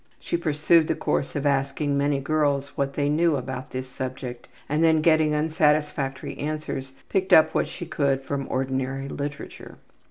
She 0.19 0.35
pursued 0.35 0.87
the 0.87 0.95
course 0.95 1.35
of 1.35 1.45
asking 1.45 1.95
many 1.95 2.19
girls 2.19 2.69
what 2.69 2.95
they 2.95 3.07
knew 3.07 3.35
about 3.35 3.69
this 3.69 3.87
subject 3.87 4.47
and 4.67 4.83
then, 4.83 5.03
getting 5.03 5.35
unsatisfactory 5.35 6.39
answers, 6.39 6.93
picked 7.07 7.31
up 7.33 7.53
what 7.53 7.67
she 7.67 7.85
could 7.85 8.23
from 8.23 8.47
ordinary 8.49 9.07
literature. 9.07 9.77